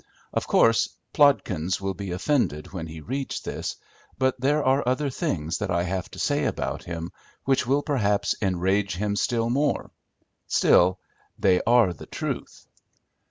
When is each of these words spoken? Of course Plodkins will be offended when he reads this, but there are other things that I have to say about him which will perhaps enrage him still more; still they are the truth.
Of 0.33 0.47
course 0.47 0.97
Plodkins 1.13 1.79
will 1.79 1.93
be 1.93 2.11
offended 2.11 2.73
when 2.73 2.87
he 2.87 3.01
reads 3.01 3.39
this, 3.39 3.75
but 4.17 4.33
there 4.41 4.63
are 4.63 4.81
other 4.87 5.11
things 5.11 5.59
that 5.59 5.69
I 5.69 5.83
have 5.83 6.09
to 6.09 6.17
say 6.17 6.45
about 6.45 6.83
him 6.85 7.11
which 7.43 7.67
will 7.67 7.83
perhaps 7.83 8.33
enrage 8.41 8.95
him 8.95 9.15
still 9.15 9.51
more; 9.51 9.91
still 10.47 10.97
they 11.37 11.61
are 11.67 11.93
the 11.93 12.07
truth. 12.07 12.65